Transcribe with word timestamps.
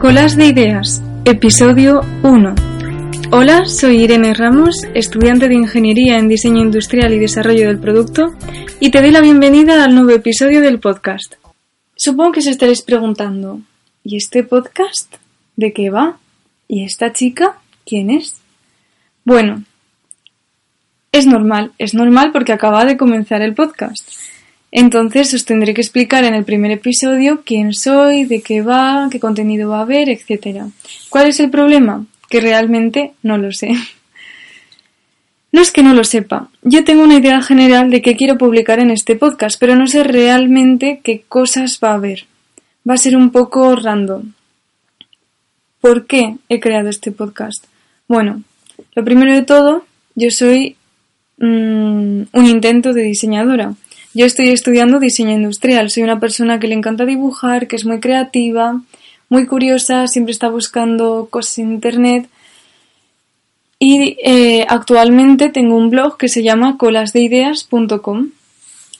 Colas 0.00 0.36
de 0.36 0.48
Ideas, 0.48 1.02
episodio 1.24 2.02
1. 2.22 2.54
Hola, 3.32 3.64
soy 3.64 4.02
Irene 4.02 4.34
Ramos, 4.34 4.84
estudiante 4.94 5.48
de 5.48 5.54
Ingeniería 5.54 6.18
en 6.18 6.28
Diseño 6.28 6.60
Industrial 6.60 7.10
y 7.14 7.18
Desarrollo 7.18 7.68
del 7.68 7.78
Producto, 7.78 8.26
y 8.78 8.90
te 8.90 9.00
doy 9.00 9.10
la 9.10 9.22
bienvenida 9.22 9.82
al 9.82 9.94
nuevo 9.94 10.10
episodio 10.10 10.60
del 10.60 10.80
podcast. 10.80 11.36
Supongo 11.96 12.32
que 12.32 12.40
os 12.40 12.46
estaréis 12.46 12.82
preguntando, 12.82 13.62
¿y 14.04 14.16
este 14.16 14.42
podcast? 14.42 15.14
¿De 15.56 15.72
qué 15.72 15.88
va? 15.88 16.18
¿Y 16.68 16.84
esta 16.84 17.14
chica? 17.14 17.56
¿Quién 17.86 18.10
es? 18.10 18.36
Bueno, 19.24 19.64
es 21.10 21.26
normal, 21.26 21.72
es 21.78 21.94
normal 21.94 22.32
porque 22.32 22.52
acaba 22.52 22.84
de 22.84 22.98
comenzar 22.98 23.40
el 23.40 23.54
podcast. 23.54 24.06
Entonces 24.76 25.32
os 25.32 25.46
tendré 25.46 25.72
que 25.72 25.80
explicar 25.80 26.24
en 26.24 26.34
el 26.34 26.44
primer 26.44 26.70
episodio 26.70 27.40
quién 27.46 27.72
soy, 27.72 28.26
de 28.26 28.42
qué 28.42 28.60
va, 28.60 29.08
qué 29.10 29.18
contenido 29.18 29.70
va 29.70 29.78
a 29.78 29.82
haber, 29.88 30.10
etc. 30.10 30.64
¿Cuál 31.08 31.28
es 31.28 31.40
el 31.40 31.48
problema? 31.48 32.04
Que 32.28 32.42
realmente 32.42 33.14
no 33.22 33.38
lo 33.38 33.52
sé. 33.52 33.70
No 35.50 35.62
es 35.62 35.72
que 35.72 35.82
no 35.82 35.94
lo 35.94 36.04
sepa. 36.04 36.50
Yo 36.60 36.84
tengo 36.84 37.02
una 37.02 37.14
idea 37.14 37.40
general 37.40 37.90
de 37.90 38.02
qué 38.02 38.16
quiero 38.16 38.36
publicar 38.36 38.78
en 38.78 38.90
este 38.90 39.16
podcast, 39.16 39.58
pero 39.58 39.76
no 39.76 39.86
sé 39.86 40.04
realmente 40.04 41.00
qué 41.02 41.22
cosas 41.26 41.80
va 41.82 41.92
a 41.92 41.94
haber. 41.94 42.26
Va 42.86 42.92
a 42.92 42.98
ser 42.98 43.16
un 43.16 43.30
poco 43.30 43.74
random. 43.76 44.34
¿Por 45.80 46.06
qué 46.06 46.36
he 46.50 46.60
creado 46.60 46.90
este 46.90 47.12
podcast? 47.12 47.64
Bueno, 48.08 48.42
lo 48.94 49.02
primero 49.02 49.32
de 49.32 49.40
todo, 49.40 49.86
yo 50.14 50.30
soy 50.30 50.76
mm, 51.38 52.22
un 52.30 52.46
intento 52.46 52.92
de 52.92 53.04
diseñadora. 53.04 53.72
Yo 54.16 54.24
estoy 54.24 54.48
estudiando 54.48 54.98
diseño 54.98 55.32
industrial, 55.32 55.90
soy 55.90 56.02
una 56.02 56.18
persona 56.18 56.58
que 56.58 56.68
le 56.68 56.74
encanta 56.74 57.04
dibujar, 57.04 57.68
que 57.68 57.76
es 57.76 57.84
muy 57.84 58.00
creativa, 58.00 58.80
muy 59.28 59.44
curiosa, 59.44 60.06
siempre 60.06 60.32
está 60.32 60.48
buscando 60.48 61.28
cosas 61.28 61.58
en 61.58 61.72
internet. 61.72 62.26
Y 63.78 64.16
eh, 64.24 64.64
actualmente 64.70 65.50
tengo 65.50 65.76
un 65.76 65.90
blog 65.90 66.16
que 66.16 66.28
se 66.28 66.42
llama 66.42 66.78
colasdeideas.com. 66.78 68.30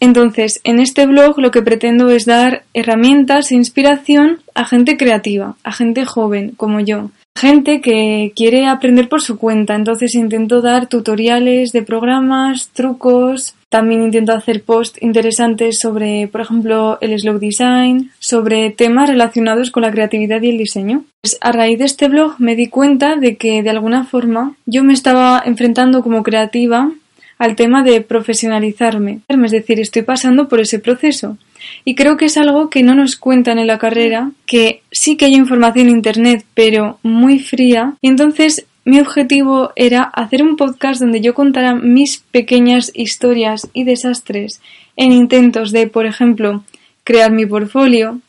Entonces, 0.00 0.60
en 0.64 0.80
este 0.80 1.06
blog 1.06 1.40
lo 1.40 1.50
que 1.50 1.62
pretendo 1.62 2.10
es 2.10 2.26
dar 2.26 2.64
herramientas 2.74 3.50
e 3.50 3.54
inspiración 3.54 4.40
a 4.54 4.66
gente 4.66 4.98
creativa, 4.98 5.56
a 5.64 5.72
gente 5.72 6.04
joven 6.04 6.50
como 6.58 6.80
yo, 6.80 7.08
gente 7.36 7.80
que 7.80 8.32
quiere 8.34 8.66
aprender 8.66 9.08
por 9.08 9.22
su 9.22 9.38
cuenta. 9.38 9.74
Entonces 9.74 10.14
intento 10.14 10.62
dar 10.62 10.88
tutoriales 10.88 11.72
de 11.72 11.82
programas, 11.82 12.70
trucos, 12.72 13.54
también 13.68 14.02
intento 14.02 14.32
hacer 14.32 14.62
posts 14.62 15.02
interesantes 15.02 15.78
sobre, 15.78 16.28
por 16.28 16.40
ejemplo, 16.40 16.98
el 17.00 17.18
slow 17.18 17.38
design, 17.38 18.10
sobre 18.18 18.70
temas 18.70 19.08
relacionados 19.08 19.70
con 19.70 19.82
la 19.82 19.90
creatividad 19.90 20.40
y 20.42 20.50
el 20.50 20.58
diseño. 20.58 21.04
Pues 21.20 21.36
a 21.40 21.52
raíz 21.52 21.78
de 21.78 21.84
este 21.84 22.08
blog 22.08 22.36
me 22.38 22.56
di 22.56 22.68
cuenta 22.68 23.16
de 23.16 23.36
que 23.36 23.62
de 23.62 23.70
alguna 23.70 24.04
forma 24.04 24.56
yo 24.66 24.82
me 24.84 24.92
estaba 24.92 25.42
enfrentando 25.44 26.02
como 26.02 26.22
creativa 26.22 26.90
al 27.38 27.56
tema 27.56 27.82
de 27.82 28.00
profesionalizarme. 28.00 29.20
Es 29.28 29.50
decir, 29.50 29.80
estoy 29.80 30.02
pasando 30.02 30.48
por 30.48 30.60
ese 30.60 30.78
proceso. 30.78 31.36
Y 31.84 31.94
creo 31.94 32.16
que 32.16 32.26
es 32.26 32.36
algo 32.36 32.70
que 32.70 32.82
no 32.82 32.94
nos 32.94 33.16
cuentan 33.16 33.58
en 33.58 33.66
la 33.66 33.78
carrera, 33.78 34.30
que 34.46 34.82
sí 34.90 35.16
que 35.16 35.26
hay 35.26 35.34
información 35.34 35.88
en 35.88 35.96
Internet, 35.96 36.44
pero 36.54 36.98
muy 37.02 37.38
fría. 37.38 37.94
Y 38.00 38.08
entonces 38.08 38.66
mi 38.84 39.00
objetivo 39.00 39.72
era 39.74 40.02
hacer 40.02 40.42
un 40.44 40.56
podcast 40.56 41.00
donde 41.00 41.20
yo 41.20 41.34
contara 41.34 41.74
mis 41.74 42.18
pequeñas 42.18 42.92
historias 42.94 43.68
y 43.72 43.82
desastres 43.82 44.60
en 44.96 45.10
intentos 45.10 45.72
de, 45.72 45.88
por 45.88 46.06
ejemplo, 46.06 46.62
crear 47.02 47.32
mi 47.32 47.46
portfolio, 47.46 48.20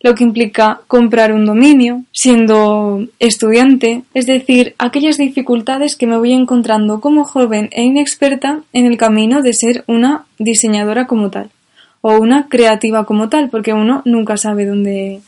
lo 0.00 0.14
que 0.14 0.22
implica 0.22 0.80
comprar 0.86 1.32
un 1.32 1.44
dominio, 1.44 2.04
siendo 2.12 3.04
estudiante, 3.18 4.02
es 4.14 4.26
decir, 4.26 4.76
aquellas 4.78 5.16
dificultades 5.16 5.96
que 5.96 6.06
me 6.06 6.18
voy 6.18 6.32
encontrando 6.32 7.00
como 7.00 7.24
joven 7.24 7.68
e 7.72 7.82
inexperta 7.82 8.60
en 8.72 8.86
el 8.86 8.98
camino 8.98 9.42
de 9.42 9.52
ser 9.54 9.82
una 9.88 10.26
diseñadora 10.38 11.08
como 11.08 11.30
tal, 11.30 11.50
o 12.00 12.18
una 12.18 12.48
creativa 12.48 13.04
como 13.04 13.28
tal, 13.28 13.50
porque 13.50 13.72
uno 13.72 14.02
nunca 14.04 14.36
sabe 14.36 14.66
dónde 14.66 15.20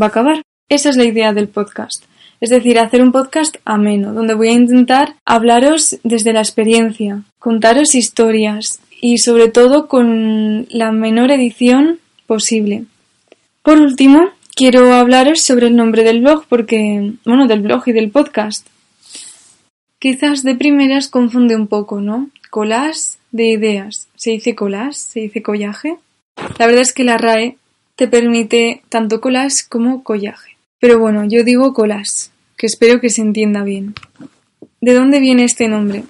va 0.00 0.06
a 0.06 0.08
acabar. 0.08 0.42
Esa 0.68 0.90
es 0.90 0.96
la 0.96 1.04
idea 1.04 1.32
del 1.32 1.48
podcast. 1.48 2.04
Es 2.40 2.50
decir, 2.50 2.78
hacer 2.78 3.02
un 3.02 3.12
podcast 3.12 3.56
ameno, 3.64 4.12
donde 4.12 4.34
voy 4.34 4.48
a 4.48 4.52
intentar 4.52 5.14
hablaros 5.24 5.98
desde 6.02 6.32
la 6.32 6.40
experiencia, 6.40 7.22
contaros 7.38 7.94
historias 7.94 8.80
y 9.00 9.18
sobre 9.18 9.48
todo 9.48 9.86
con 9.86 10.66
la 10.70 10.90
menor 10.90 11.30
edición 11.30 12.00
posible. 12.26 12.84
Por 13.62 13.78
último, 13.78 14.30
quiero 14.56 14.92
hablaros 14.92 15.40
sobre 15.42 15.68
el 15.68 15.76
nombre 15.76 16.02
del 16.02 16.20
blog 16.20 16.44
porque, 16.48 17.12
bueno, 17.24 17.46
del 17.46 17.60
blog 17.60 17.82
y 17.86 17.92
del 17.92 18.10
podcast. 18.10 18.66
Quizás 20.00 20.42
de 20.42 20.56
primeras 20.56 21.08
confunde 21.08 21.54
un 21.54 21.68
poco, 21.68 22.00
¿no? 22.00 22.28
Colas 22.50 23.20
de 23.30 23.50
ideas. 23.50 24.08
¿Se 24.16 24.30
dice 24.32 24.56
colas? 24.56 24.96
¿Se 24.96 25.20
dice 25.20 25.42
collaje? 25.42 25.96
La 26.58 26.66
verdad 26.66 26.82
es 26.82 26.92
que 26.92 27.04
la 27.04 27.18
RAE 27.18 27.56
te 27.96 28.08
permite 28.08 28.82
tanto 28.88 29.20
colas 29.20 29.62
como 29.62 30.02
collaje. 30.02 30.56
Pero 30.80 30.98
bueno, 30.98 31.24
yo 31.24 31.44
digo 31.44 31.72
colas 31.72 32.32
que 32.56 32.66
espero 32.66 33.00
que 33.00 33.10
se 33.10 33.22
entienda 33.22 33.62
bien. 33.62 33.94
¿De 34.80 34.94
dónde 34.94 35.20
viene 35.20 35.44
este 35.44 35.68
nombre? 35.68 36.04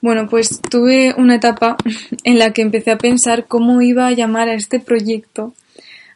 Bueno, 0.00 0.28
pues 0.28 0.60
tuve 0.60 1.14
una 1.16 1.34
etapa 1.34 1.76
en 2.24 2.38
la 2.38 2.52
que 2.52 2.62
empecé 2.62 2.90
a 2.90 2.98
pensar 2.98 3.46
cómo 3.46 3.82
iba 3.82 4.06
a 4.06 4.12
llamar 4.12 4.48
a 4.48 4.54
este 4.54 4.80
proyecto, 4.80 5.54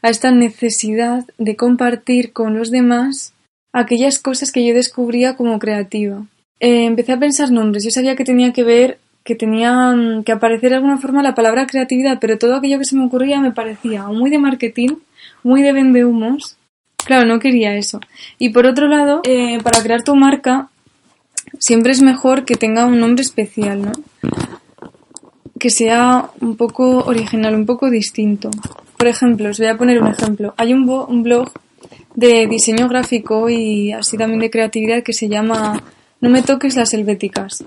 a 0.02 0.10
esta 0.10 0.30
necesidad 0.30 1.24
de 1.38 1.56
compartir 1.56 2.32
con 2.32 2.56
los 2.56 2.70
demás 2.70 3.32
aquellas 3.72 4.18
cosas 4.18 4.52
que 4.52 4.64
yo 4.64 4.74
descubría 4.74 5.36
como 5.36 5.58
creativa. 5.58 6.26
Eh, 6.60 6.84
empecé 6.84 7.12
a 7.12 7.18
pensar 7.18 7.50
nombres, 7.50 7.84
yo 7.84 7.90
sabía 7.90 8.14
que 8.14 8.24
tenía 8.24 8.52
que 8.52 8.62
ver, 8.62 8.98
que 9.24 9.34
tenía 9.34 9.94
que 10.24 10.32
aparecer 10.32 10.70
de 10.70 10.76
alguna 10.76 10.98
forma 10.98 11.22
la 11.22 11.34
palabra 11.34 11.66
creatividad, 11.66 12.18
pero 12.20 12.38
todo 12.38 12.56
aquello 12.56 12.78
que 12.78 12.84
se 12.84 12.96
me 12.96 13.04
ocurría 13.04 13.40
me 13.40 13.52
parecía 13.52 14.06
muy 14.08 14.30
de 14.30 14.38
marketing, 14.38 14.96
muy 15.42 15.62
de 15.62 15.72
vendehumos 15.72 16.56
Claro, 17.04 17.26
no 17.26 17.38
quería 17.38 17.74
eso. 17.74 18.00
Y 18.38 18.50
por 18.50 18.66
otro 18.66 18.86
lado, 18.86 19.22
eh, 19.24 19.58
para 19.62 19.82
crear 19.82 20.02
tu 20.02 20.14
marca, 20.14 20.68
siempre 21.58 21.92
es 21.92 22.02
mejor 22.02 22.44
que 22.44 22.54
tenga 22.54 22.86
un 22.86 23.00
nombre 23.00 23.22
especial, 23.22 23.82
¿no? 23.82 23.92
Que 25.58 25.70
sea 25.70 26.30
un 26.40 26.56
poco 26.56 27.04
original, 27.04 27.54
un 27.54 27.66
poco 27.66 27.90
distinto. 27.90 28.50
Por 28.96 29.08
ejemplo, 29.08 29.50
os 29.50 29.58
voy 29.58 29.68
a 29.68 29.76
poner 29.76 30.00
un 30.00 30.08
ejemplo. 30.08 30.54
Hay 30.56 30.72
un, 30.72 30.88
un 30.88 31.22
blog 31.22 31.50
de 32.14 32.46
diseño 32.46 32.88
gráfico 32.88 33.48
y 33.48 33.92
así 33.92 34.16
también 34.16 34.40
de 34.40 34.50
creatividad 34.50 35.02
que 35.02 35.12
se 35.12 35.28
llama 35.28 35.82
No 36.20 36.30
me 36.30 36.42
toques 36.42 36.76
las 36.76 36.94
helvéticas. 36.94 37.64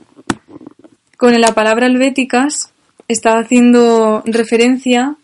Con 1.17 1.39
la 1.39 1.53
palabra 1.53 1.87
helvéticas 1.87 2.71
está 3.07 3.37
haciendo 3.37 4.21
referencia 4.25 5.15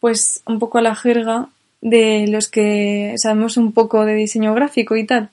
pues 0.00 0.42
un 0.46 0.58
poco 0.58 0.78
a 0.78 0.82
la 0.82 0.94
jerga 0.94 1.48
de 1.80 2.26
los 2.28 2.48
que 2.48 3.14
sabemos 3.16 3.56
un 3.56 3.72
poco 3.72 4.04
de 4.04 4.14
diseño 4.14 4.54
gráfico 4.54 4.96
y 4.96 5.04
tal, 5.04 5.30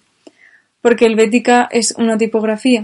porque 0.81 1.06
Helvética 1.06 1.67
es 1.72 1.94
una 1.97 2.17
tipografía. 2.17 2.83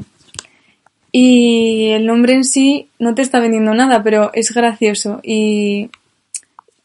Y 1.12 1.90
el 1.90 2.08
nombre 2.08 2.34
en 2.34 2.44
sí 2.44 2.88
no 2.98 3.14
te 3.14 3.22
está 3.22 3.40
vendiendo 3.40 3.74
nada, 3.76 4.02
pero 4.02 4.32
es 4.34 4.52
gracioso 4.54 5.20
y 5.22 5.90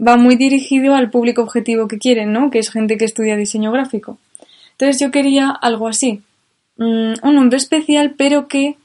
va 0.06 0.16
muy 0.16 0.36
dirigido 0.36 0.94
al 0.94 1.10
público 1.10 1.42
objetivo 1.42 1.88
que 1.88 1.98
quieren, 1.98 2.32
¿no? 2.32 2.50
Que 2.50 2.58
es 2.58 2.70
gente 2.70 2.98
que 2.98 3.06
estudia 3.06 3.36
diseño 3.36 3.72
gráfico. 3.72 4.18
Entonces 4.72 5.00
yo 5.00 5.10
quería 5.10 5.50
algo 5.50 5.88
así, 5.88 6.22
mm, 6.76 7.14
un 7.22 7.34
nombre 7.34 7.56
especial, 7.56 8.14
pero 8.18 8.48
que 8.48 8.76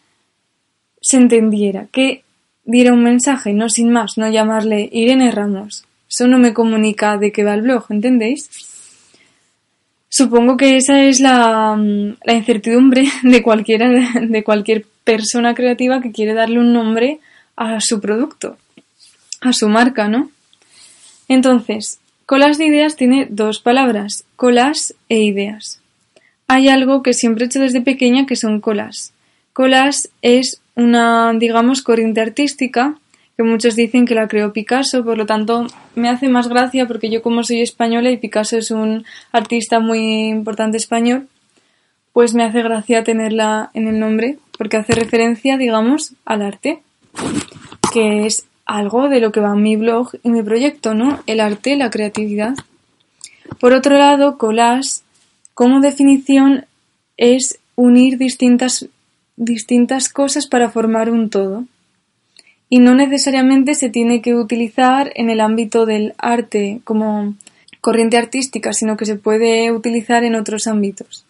se 1.04 1.18
entendiera, 1.18 1.88
que 1.92 2.24
diera 2.64 2.94
un 2.94 3.04
mensaje, 3.04 3.54
no 3.54 3.70
sin 3.70 3.92
más, 3.92 4.18
no 4.18 4.30
llamarle 4.30 4.90
Irene 4.92 5.32
Ramos, 5.32 5.86
eso 6.10 6.28
no 6.28 6.40
me 6.40 6.54
comunica 6.54 7.18
de 7.18 7.32
qué 7.32 7.44
va 7.44 7.56
el 7.56 7.64
blog, 7.64 7.86
¿entendéis? 7.90 8.50
Supongo 10.08 10.56
que 10.58 10.78
esa 10.78 11.04
es 11.04 11.20
la, 11.20 11.76
mm, 11.76 12.30
incertidumbre 12.30 13.06
de 13.24 13.44
cualquiera, 13.44 13.90
de 14.22 14.44
cualquier 14.44 14.86
persona 15.04 15.54
creativa 15.54 16.02
que 16.02 16.12
quiere 16.12 16.34
darle 16.34 16.60
un 16.60 16.72
nombre 16.72 17.20
a 17.58 17.82
su 17.82 18.00
producto, 18.00 18.58
a 19.42 19.52
su 19.52 19.68
marca, 19.68 20.08
¿no? 20.08 20.32
Entonces, 21.28 22.00
colas 22.26 22.58
de 22.58 22.68
ideas 22.68 22.96
tiene 22.96 23.28
dos 23.30 23.60
palabras, 23.60 24.24
colas 24.38 24.94
e 25.10 25.20
ideas. 25.20 25.82
Hay 26.48 26.70
algo 26.70 27.04
que 27.04 27.14
siempre 27.14 27.44
he 27.44 27.48
hecho 27.48 27.60
desde 27.60 27.82
pequeña 27.82 28.26
que 28.26 28.36
son 28.36 28.62
colas. 28.62 29.14
Colas 29.52 30.10
es 30.22 30.62
una, 30.76 31.34
digamos, 31.34 31.82
corriente 31.82 32.22
artística 32.22 32.98
que 33.36 33.44
muchos 33.44 33.76
dicen 33.76 34.06
que 34.06 34.16
la 34.16 34.28
creó 34.28 34.54
Picasso, 34.54 35.04
por 35.04 35.18
lo 35.18 35.26
tanto 35.26 35.66
me 35.96 36.10
hace 36.10 36.30
más 36.30 36.48
gracia 36.48 36.88
porque 36.88 37.10
yo 37.10 37.22
como 37.22 37.44
soy 37.44 37.62
española 37.62 38.12
y 38.12 38.18
Picasso 38.18 38.58
es 38.58 38.70
un 38.70 39.06
artista 39.32 39.80
muy 39.80 40.28
importante 40.28 40.78
español, 40.78 41.28
pues 42.12 42.36
me 42.36 42.44
hace 42.44 42.62
gracia 42.62 43.04
tenerla 43.04 43.72
en 43.74 43.88
el 43.88 44.00
nombre 44.00 44.38
porque 44.58 44.78
hace 44.78 44.94
referencia, 44.94 45.58
digamos, 45.58 46.14
al 46.26 46.44
arte, 46.44 46.82
que 47.92 48.28
es 48.28 48.46
algo 48.66 49.10
de 49.10 49.20
lo 49.20 49.32
que 49.32 49.40
va 49.40 49.56
mi 49.56 49.76
blog 49.76 50.12
y 50.22 50.30
mi 50.30 50.44
proyecto, 50.44 50.94
¿no? 50.94 51.20
El 51.26 51.40
arte, 51.40 51.76
la 51.76 51.90
creatividad. 51.90 52.54
Por 53.60 53.74
otro 53.74 53.98
lado, 53.98 54.38
collage 54.38 55.02
como 55.56 55.80
definición 55.80 56.66
es 57.18 57.60
unir 57.76 58.18
distintas, 58.18 58.88
distintas 59.36 60.10
cosas 60.10 60.48
para 60.48 60.70
formar 60.70 61.10
un 61.10 61.30
todo. 61.30 61.66
Y 62.70 62.80
no 62.80 62.96
necesariamente 62.96 63.76
se 63.76 63.90
tiene 63.90 64.22
que 64.22 64.34
utilizar 64.36 65.12
en 65.16 65.30
el 65.30 65.42
ámbito 65.42 65.86
del 65.86 66.14
arte 66.18 66.82
como 66.84 67.36
corriente 67.82 68.18
artística, 68.18 68.74
sino 68.74 68.98
que 68.98 69.06
se 69.06 69.16
puede 69.16 69.72
utilizar 69.72 70.24
en 70.24 70.36
otros 70.36 70.68
ámbitos. 70.68 71.26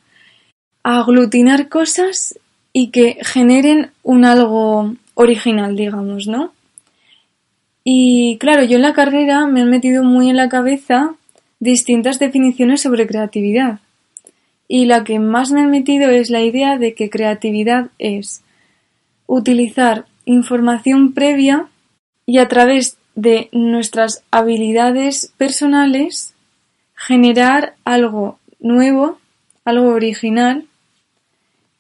Aglutinar 0.83 1.67
cosas 1.67 2.39
y 2.71 2.91
que 2.91 3.17
generen 3.21 3.91
un 4.03 4.25
algo 4.25 4.95
original, 5.15 5.75
digamos, 5.75 6.27
¿no? 6.27 6.53
Y 7.83 8.37
claro, 8.39 8.63
yo 8.63 8.77
en 8.77 8.81
la 8.81 8.93
carrera 8.93 9.45
me 9.45 9.61
han 9.61 9.69
metido 9.69 10.03
muy 10.03 10.29
en 10.29 10.37
la 10.37 10.49
cabeza 10.49 11.15
distintas 11.59 12.19
definiciones 12.19 12.81
sobre 12.81 13.07
creatividad. 13.07 13.79
Y 14.67 14.85
la 14.85 15.03
que 15.03 15.19
más 15.19 15.51
me 15.51 15.61
han 15.61 15.71
metido 15.71 16.09
es 16.09 16.29
la 16.29 16.41
idea 16.41 16.77
de 16.77 16.93
que 16.93 17.09
creatividad 17.09 17.89
es 17.99 18.41
utilizar 19.27 20.05
información 20.25 21.13
previa 21.13 21.67
y 22.25 22.37
a 22.37 22.47
través 22.47 22.97
de 23.15 23.49
nuestras 23.51 24.23
habilidades 24.31 25.33
personales 25.37 26.33
generar 26.95 27.75
algo 27.83 28.39
nuevo, 28.59 29.19
algo 29.65 29.89
original 29.89 30.65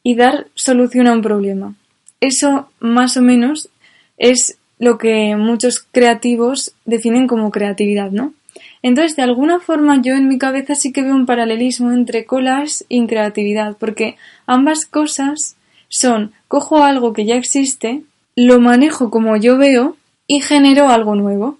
y 0.03 0.15
dar 0.15 0.47
solución 0.53 1.07
a 1.07 1.13
un 1.13 1.21
problema. 1.21 1.75
Eso 2.19 2.69
más 2.79 3.17
o 3.17 3.21
menos 3.21 3.69
es 4.17 4.57
lo 4.79 4.97
que 4.97 5.35
muchos 5.35 5.79
creativos 5.79 6.73
definen 6.85 7.27
como 7.27 7.51
creatividad, 7.51 8.11
¿no? 8.11 8.33
Entonces, 8.81 9.15
de 9.15 9.23
alguna 9.23 9.59
forma, 9.59 10.01
yo 10.01 10.13
en 10.13 10.27
mi 10.27 10.37
cabeza 10.37 10.75
sí 10.75 10.91
que 10.91 11.01
veo 11.01 11.15
un 11.15 11.25
paralelismo 11.25 11.91
entre 11.91 12.25
colas 12.25 12.85
y 12.89 13.05
creatividad, 13.07 13.77
porque 13.77 14.17
ambas 14.45 14.85
cosas 14.85 15.55
son 15.87 16.33
cojo 16.47 16.83
algo 16.83 17.13
que 17.13 17.25
ya 17.25 17.35
existe, 17.35 18.01
lo 18.35 18.59
manejo 18.59 19.09
como 19.09 19.37
yo 19.37 19.57
veo 19.57 19.95
y 20.27 20.41
genero 20.41 20.89
algo 20.89 21.15
nuevo. 21.15 21.57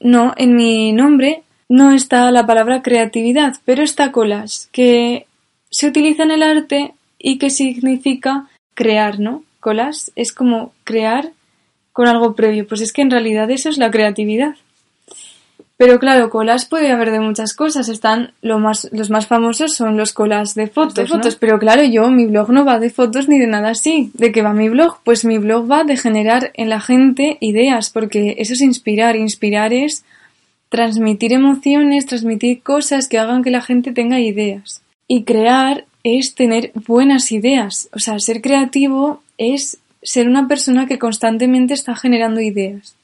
No, 0.00 0.34
en 0.36 0.56
mi 0.56 0.92
nombre 0.92 1.42
no 1.68 1.92
está 1.92 2.30
la 2.30 2.46
palabra 2.46 2.82
creatividad, 2.82 3.54
pero 3.64 3.82
está 3.82 4.12
colas, 4.12 4.68
que 4.72 5.26
se 5.70 5.88
utiliza 5.88 6.22
en 6.22 6.30
el 6.30 6.42
arte 6.42 6.94
y 7.18 7.38
que 7.38 7.50
significa 7.50 8.48
crear, 8.74 9.18
¿no? 9.18 9.42
Colas 9.60 10.12
es 10.14 10.32
como 10.32 10.72
crear 10.84 11.32
con 11.92 12.08
algo 12.08 12.34
previo. 12.34 12.66
Pues 12.68 12.80
es 12.82 12.92
que 12.92 13.02
en 13.02 13.10
realidad 13.10 13.50
eso 13.50 13.68
es 13.68 13.78
la 13.78 13.90
creatividad. 13.90 14.54
Pero 15.78 15.98
claro, 15.98 16.30
colas 16.30 16.64
puede 16.64 16.90
haber 16.90 17.10
de 17.10 17.20
muchas 17.20 17.52
cosas. 17.52 17.90
Están 17.90 18.32
lo 18.40 18.58
más, 18.58 18.88
los 18.92 19.10
más 19.10 19.26
famosos 19.26 19.74
son 19.74 19.98
los 19.98 20.14
colas 20.14 20.54
de 20.54 20.68
fotos, 20.68 21.10
fotos. 21.10 21.36
Pero 21.36 21.58
claro, 21.58 21.82
yo 21.84 22.10
mi 22.10 22.26
blog 22.26 22.50
no 22.50 22.64
va 22.64 22.78
de 22.78 22.88
fotos 22.88 23.28
ni 23.28 23.38
de 23.38 23.46
nada 23.46 23.70
así. 23.70 24.10
¿De 24.14 24.32
qué 24.32 24.40
va 24.40 24.54
mi 24.54 24.70
blog? 24.70 24.98
Pues 25.04 25.26
mi 25.26 25.36
blog 25.36 25.70
va 25.70 25.84
de 25.84 25.98
generar 25.98 26.50
en 26.54 26.70
la 26.70 26.80
gente 26.80 27.36
ideas, 27.40 27.90
porque 27.90 28.36
eso 28.38 28.54
es 28.54 28.62
inspirar. 28.62 29.16
Inspirar 29.16 29.74
es 29.74 30.02
transmitir 30.70 31.34
emociones, 31.34 32.06
transmitir 32.06 32.62
cosas 32.62 33.06
que 33.06 33.18
hagan 33.18 33.42
que 33.42 33.50
la 33.50 33.60
gente 33.60 33.92
tenga 33.92 34.18
ideas. 34.18 34.80
Y 35.06 35.24
crear 35.24 35.84
es 36.04 36.34
tener 36.34 36.72
buenas 36.86 37.32
ideas. 37.32 37.90
O 37.92 37.98
sea, 37.98 38.18
ser 38.18 38.40
creativo 38.40 39.22
es 39.36 39.78
ser 40.02 40.26
una 40.26 40.48
persona 40.48 40.86
que 40.86 40.98
constantemente 40.98 41.74
está 41.74 41.94
generando 41.96 42.40
ideas. 42.40 42.94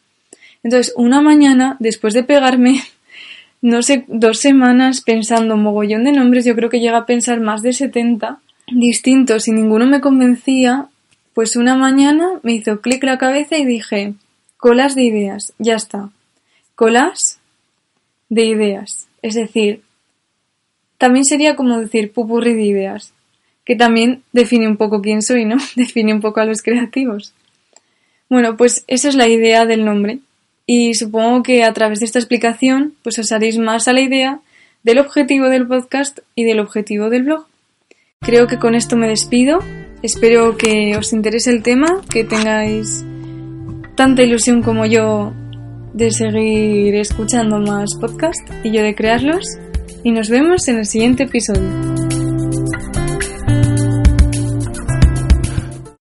Entonces, 0.62 0.93
una 0.97 1.20
mañana, 1.20 1.76
después 1.81 2.14
de 2.14 2.23
pegarme, 2.23 2.82
no 3.62 3.82
sé, 3.82 4.05
dos 4.09 4.38
semanas 4.38 5.00
pensando 5.00 5.55
un 5.55 5.62
mogollón 5.62 6.05
de 6.05 6.12
nombres, 6.12 6.44
yo 6.44 6.55
creo 6.55 6.70
que 6.70 6.81
llega 6.81 6.99
a 6.99 7.06
pensar 7.06 7.41
más 7.41 7.62
de 7.62 7.73
70 7.73 8.41
distintos 8.69 9.49
y 9.49 9.53
ninguno 9.53 9.87
me 9.87 10.00
convencía, 10.00 10.87
pues 11.35 11.56
una 11.56 11.76
mañana 11.76 12.41
me 12.43 12.53
hizo 12.53 12.81
clic 12.81 13.03
la 13.05 13.19
cabeza 13.19 13.59
y 13.59 13.64
dije, 13.64 14.14
colas 14.56 14.94
de 14.94 15.03
ideas, 15.03 15.53
ya 15.59 15.75
está. 15.75 16.11
Colas 16.75 17.41
de 18.29 18.44
ideas. 18.44 19.08
Es 19.20 19.35
decir, 19.35 19.82
también 20.99 21.25
sería 21.25 21.56
como 21.56 21.79
decir 21.79 22.12
pupurri 22.12 22.55
de 22.55 22.65
ideas 22.65 23.12
que 23.65 23.76
también 23.76 24.23
define 24.32 24.67
un 24.67 24.76
poco 24.76 25.00
quién 25.00 25.23
soy, 25.23 25.44
¿no? 25.44 25.56
Define 25.76 26.12
un 26.12 26.20
poco 26.20 26.41
a 26.41 26.44
los 26.44 26.62
creativos. 26.62 27.32
Bueno, 28.29 28.56
pues 28.56 28.85
esa 28.87 29.08
es 29.08 29.15
la 29.15 29.29
idea 29.29 29.67
del 29.67 29.85
nombre. 29.85 30.19
Y 30.67 30.94
supongo 30.94 31.43
que 31.43 31.64
a 31.64 31.73
través 31.73 32.00
de 32.00 32.06
esta 32.06 32.19
explicación, 32.19 32.94
pues 33.03 33.19
os 33.19 33.32
haréis 33.32 33.59
más 33.59 33.88
a 33.88 33.93
la 33.93 34.00
idea 34.00 34.41
del 34.82 34.99
objetivo 34.99 35.49
del 35.49 35.67
podcast 35.67 36.20
y 36.35 36.44
del 36.44 36.61
objetivo 36.61 37.11
del 37.11 37.25
blog. 37.25 37.47
Creo 38.20 38.47
que 38.47 38.59
con 38.59 38.75
esto 38.75 38.97
me 38.97 39.09
despido. 39.09 39.59
Espero 40.03 40.56
que 40.56 40.97
os 40.97 41.12
interese 41.12 41.50
el 41.50 41.62
tema, 41.62 42.03
que 42.09 42.25
tengáis 42.25 43.05
tanta 43.97 44.23
ilusión 44.23 44.62
como 44.62 44.87
yo 44.87 45.32
de 45.93 46.11
seguir 46.11 46.94
escuchando 46.94 47.58
más 47.58 47.91
podcasts 48.00 48.44
y 48.65 48.70
yo 48.70 48.82
de 48.82 48.94
crearlos. 48.94 49.44
Y 50.05 50.11
nos 50.11 50.29
vemos 50.29 50.67
en 50.69 50.79
el 50.79 50.87
siguiente 50.87 51.25
episodio. 51.25 51.92